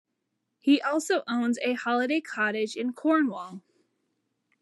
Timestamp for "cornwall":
2.91-3.61